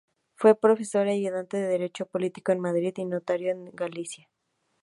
[0.33, 4.31] Fue profesor ayudante de Derecho político en Madrid y notario en Galicia.